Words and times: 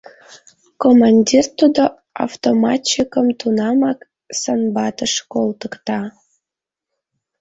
Командир 0.83 1.45
тудо 1.59 1.83
автоматчикым 2.25 3.27
тунамак 3.39 3.99
санбатыш 4.41 5.13
колтыкта. 5.31 6.01